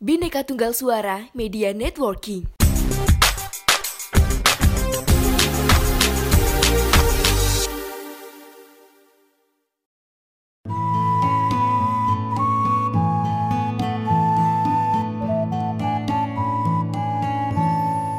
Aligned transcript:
Bineka 0.00 0.48
Tunggal 0.48 0.72
Suara 0.72 1.28
Media 1.36 1.76
Networking. 1.76 2.48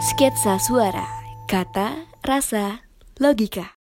Sketsa 0.06 0.62
suara, 0.62 1.10
kata, 1.50 2.06
rasa, 2.22 2.86
logika. 3.18 3.81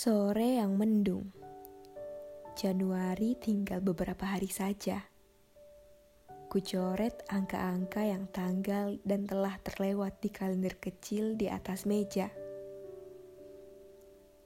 Sore 0.00 0.56
yang 0.56 0.80
mendung. 0.80 1.28
Januari 2.56 3.36
tinggal 3.36 3.84
beberapa 3.84 4.24
hari 4.24 4.48
saja. 4.48 5.04
Kucoret 6.48 7.20
angka-angka 7.28 8.08
yang 8.08 8.24
tanggal 8.32 8.96
dan 9.04 9.28
telah 9.28 9.60
terlewat 9.60 10.16
di 10.24 10.32
kalender 10.32 10.80
kecil 10.80 11.36
di 11.36 11.52
atas 11.52 11.84
meja. 11.84 12.32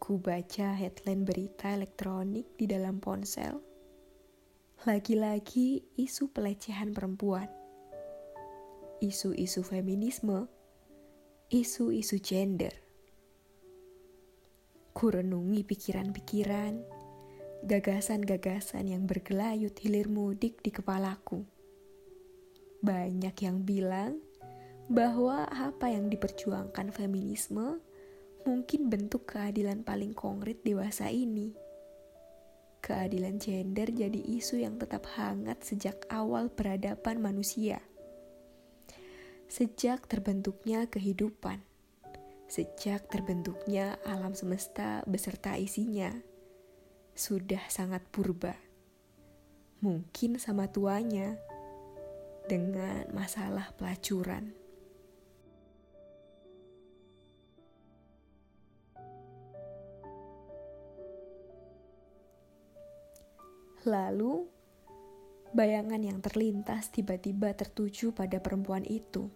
Ku 0.03 0.19
baca 0.19 0.75
headline 0.75 1.23
berita 1.23 1.71
elektronik 1.71 2.59
di 2.59 2.67
dalam 2.67 2.99
ponsel. 2.99 3.63
Lagi-lagi 4.83 5.87
isu 5.95 6.35
pelecehan 6.35 6.91
perempuan. 6.91 7.47
Isu-isu 8.99 9.63
feminisme. 9.63 10.51
Isu-isu 11.47 12.19
gender 12.19 12.84
Kurenungi 14.95 15.67
pikiran-pikiran, 15.67 16.79
gagasan-gagasan 17.67 18.95
yang 18.95 19.11
bergelayut 19.11 19.75
hilir 19.83 20.07
mudik 20.07 20.63
di 20.63 20.71
kepalaku. 20.71 21.43
Banyak 22.79 23.35
yang 23.43 23.67
bilang 23.67 24.23
bahwa 24.87 25.51
apa 25.51 25.91
yang 25.91 26.07
diperjuangkan 26.07 26.95
feminisme 26.95 27.83
mungkin 28.47 28.87
bentuk 28.87 29.35
keadilan 29.35 29.83
paling 29.83 30.15
konkret 30.15 30.63
dewasa 30.63 31.11
ini. 31.11 31.51
Keadilan 32.79 33.43
gender 33.43 33.91
jadi 33.91 34.23
isu 34.39 34.63
yang 34.63 34.79
tetap 34.79 35.11
hangat 35.19 35.67
sejak 35.67 36.07
awal 36.07 36.55
peradaban 36.55 37.19
manusia. 37.19 37.83
Sejak 39.51 40.07
terbentuknya 40.07 40.87
kehidupan 40.87 41.74
sejak 42.55 43.11
terbentuknya 43.11 43.99
alam 44.07 44.31
semesta 44.39 45.03
beserta 45.11 45.59
isinya 45.59 46.15
sudah 47.11 47.67
sangat 47.67 48.07
purba. 48.15 48.55
Mungkin 49.83 50.39
sama 50.39 50.71
tuanya 50.71 51.35
dengan 52.47 53.11
masalah 53.11 53.75
pelacuran. 53.75 54.55
Lalu, 63.83 64.47
bayangan 65.51 66.01
yang 66.07 66.23
terlintas 66.23 66.95
tiba-tiba 66.95 67.51
tertuju 67.59 68.15
pada 68.15 68.39
perempuan 68.39 68.87
itu. 68.87 69.27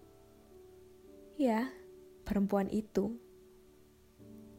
Ya, 1.35 1.69
perempuan 2.29 2.69
itu. 2.69 3.17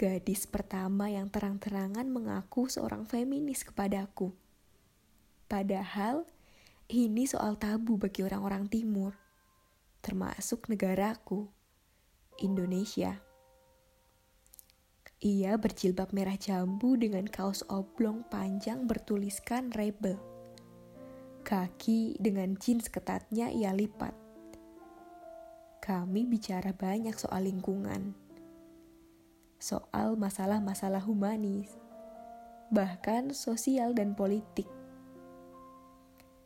Gadis 0.02 0.50
pertama 0.50 1.14
yang 1.14 1.30
terang-terangan 1.30 2.10
mengaku 2.10 2.66
seorang 2.66 3.06
feminis 3.06 3.62
kepadaku. 3.62 4.34
Padahal 5.46 6.26
ini 6.90 7.30
soal 7.30 7.62
tabu 7.62 8.02
bagi 8.02 8.26
orang-orang 8.26 8.66
timur, 8.66 9.14
termasuk 10.02 10.66
negaraku, 10.66 11.46
Indonesia. 12.42 13.22
Ia 15.20 15.60
berjilbab 15.60 16.16
merah 16.16 16.40
jambu 16.40 16.96
dengan 16.98 17.28
kaos 17.28 17.62
oblong 17.70 18.26
panjang 18.32 18.88
bertuliskan 18.90 19.70
rebel. 19.76 20.18
Kaki 21.44 22.18
dengan 22.18 22.56
jeans 22.56 22.88
ketatnya 22.88 23.52
ia 23.52 23.76
lipat 23.76 24.29
kami 25.90 26.22
bicara 26.30 26.70
banyak 26.70 27.18
soal 27.18 27.50
lingkungan, 27.50 28.14
soal 29.58 30.14
masalah-masalah 30.14 31.02
humanis, 31.02 31.74
bahkan 32.70 33.34
sosial 33.34 33.98
dan 33.98 34.14
politik. 34.14 34.70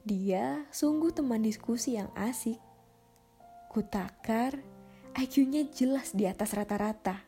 Dia 0.08 0.64
sungguh 0.72 1.12
teman 1.12 1.44
diskusi 1.44 2.00
yang 2.00 2.08
asik. 2.16 2.56
Kutakar, 3.68 4.64
IQ-nya 5.12 5.68
jelas 5.76 6.16
di 6.16 6.24
atas 6.24 6.56
rata-rata. 6.56 7.28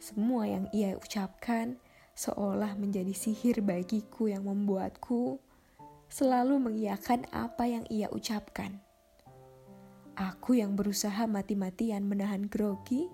Semua 0.00 0.48
yang 0.48 0.72
ia 0.72 0.96
ucapkan 0.96 1.76
seolah 2.16 2.80
menjadi 2.80 3.12
sihir 3.12 3.60
bagiku 3.60 4.32
yang 4.32 4.48
membuatku 4.48 5.36
selalu 6.08 6.56
mengiyakan 6.64 7.28
apa 7.28 7.68
yang 7.68 7.84
ia 7.92 8.08
ucapkan. 8.08 8.80
Aku 10.12 10.60
yang 10.60 10.76
berusaha 10.76 11.24
mati-matian 11.24 12.04
menahan 12.04 12.44
grogi, 12.44 13.08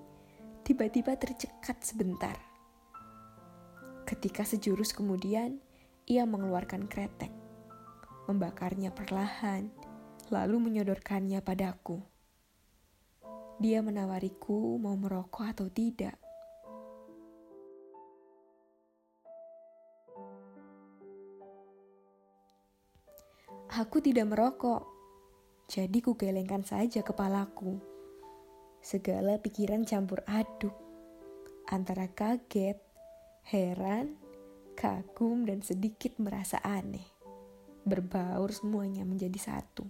tiba-tiba 0.67 1.15
tercekat 1.15 1.79
sebentar. 1.79 2.35
Ketika 4.03 4.43
sejurus 4.43 4.91
kemudian, 4.91 5.63
ia 6.11 6.27
mengeluarkan 6.27 6.91
kretek, 6.91 7.31
membakarnya 8.27 8.91
perlahan, 8.91 9.71
lalu 10.27 10.59
menyodorkannya 10.59 11.39
padaku. 11.39 12.03
Dia 13.63 13.79
menawariku 13.79 14.83
mau 14.83 14.99
merokok 14.99 15.55
atau 15.55 15.71
tidak. 15.71 16.19
Aku 23.71 24.03
tidak 24.03 24.27
merokok, 24.35 24.98
jadi 25.69 26.01
ku 26.01 26.17
gelengkan 26.17 26.65
saja 26.65 27.05
kepalaku. 27.05 27.77
Segala 28.81 29.37
pikiran 29.37 29.84
campur 29.84 30.25
aduk. 30.25 30.73
Antara 31.69 32.09
kaget, 32.09 32.81
heran, 33.53 34.17
kagum, 34.73 35.45
dan 35.45 35.61
sedikit 35.61 36.17
merasa 36.17 36.56
aneh. 36.65 37.05
Berbaur 37.84 38.49
semuanya 38.49 39.05
menjadi 39.05 39.37
satu. 39.37 39.84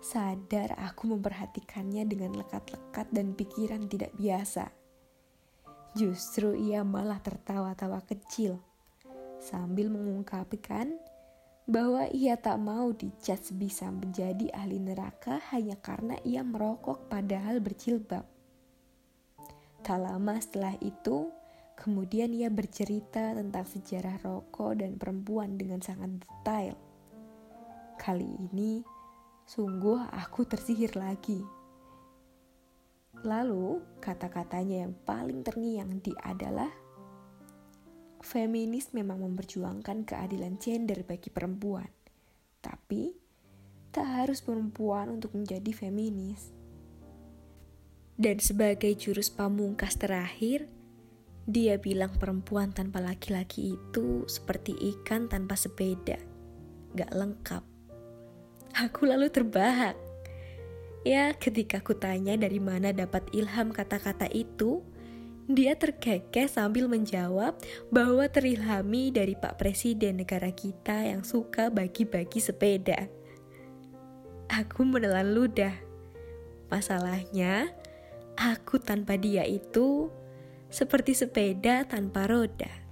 Sadar 0.00 0.80
aku 0.80 1.12
memperhatikannya 1.12 2.08
dengan 2.08 2.40
lekat-lekat 2.40 3.12
dan 3.12 3.36
pikiran 3.36 3.84
tidak 3.84 4.16
biasa. 4.16 4.72
Justru 5.92 6.56
ia 6.56 6.80
malah 6.80 7.20
tertawa-tawa 7.20 8.00
kecil 8.08 8.64
sambil 9.44 9.92
mengungkapkan 9.92 10.96
bahwa 11.64 12.04
ia 12.12 12.36
tak 12.36 12.60
mau 12.60 12.92
dicat 12.92 13.40
sebisa 13.40 13.88
menjadi 13.88 14.52
ahli 14.52 14.76
neraka 14.76 15.40
hanya 15.52 15.80
karena 15.80 16.20
ia 16.20 16.44
merokok 16.44 17.08
padahal 17.08 17.64
berjilbab. 17.64 18.28
Tak 19.80 19.98
lama 20.00 20.36
setelah 20.40 20.76
itu, 20.84 21.32
kemudian 21.76 22.32
ia 22.36 22.52
bercerita 22.52 23.32
tentang 23.32 23.64
sejarah 23.64 24.20
rokok 24.20 24.80
dan 24.80 25.00
perempuan 25.00 25.56
dengan 25.56 25.80
sangat 25.80 26.20
detail. 26.20 26.76
Kali 27.96 28.28
ini, 28.52 28.84
sungguh 29.48 30.08
aku 30.12 30.44
tersihir 30.44 30.96
lagi. 31.00 31.40
Lalu, 33.24 33.80
kata-katanya 34.04 34.84
yang 34.84 34.94
paling 35.08 35.40
terngiang 35.40 35.96
di 36.04 36.12
adalah 36.20 36.83
feminis 38.24 38.90
memang 38.96 39.20
memperjuangkan 39.20 40.08
keadilan 40.08 40.56
gender 40.56 41.04
bagi 41.04 41.28
perempuan. 41.28 41.86
Tapi, 42.64 43.12
tak 43.92 44.08
harus 44.08 44.40
perempuan 44.40 45.12
untuk 45.12 45.36
menjadi 45.36 45.70
feminis. 45.70 46.50
Dan 48.16 48.40
sebagai 48.40 48.90
jurus 48.96 49.28
pamungkas 49.28 50.00
terakhir, 50.00 50.66
dia 51.44 51.76
bilang 51.76 52.16
perempuan 52.16 52.72
tanpa 52.72 53.04
laki-laki 53.04 53.76
itu 53.76 54.24
seperti 54.24 54.72
ikan 54.96 55.28
tanpa 55.28 55.60
sepeda, 55.60 56.16
gak 56.96 57.12
lengkap. 57.12 57.62
Aku 58.74 59.06
lalu 59.06 59.28
terbahak. 59.28 59.94
Ya, 61.04 61.36
ketika 61.36 61.84
ku 61.84 61.92
tanya 61.94 62.32
dari 62.40 62.58
mana 62.58 62.90
dapat 62.96 63.28
ilham 63.36 63.70
kata-kata 63.76 64.24
itu, 64.32 64.80
dia 65.44 65.76
terkekeh 65.76 66.48
sambil 66.48 66.88
menjawab 66.88 67.52
bahwa 67.92 68.24
terilhami 68.32 69.12
dari 69.12 69.36
Pak 69.36 69.60
Presiden 69.60 70.24
negara 70.24 70.48
kita 70.48 71.04
yang 71.04 71.20
suka 71.20 71.68
bagi-bagi 71.68 72.40
sepeda. 72.40 73.08
aku 74.48 74.86
menelan 74.86 75.34
ludah. 75.34 75.74
Masalahnya, 76.70 77.74
aku 78.38 78.78
tanpa 78.78 79.18
dia 79.18 79.42
itu 79.44 80.12
seperti 80.70 81.16
sepeda 81.16 81.82
tanpa 81.88 82.30
roda. 82.30 82.83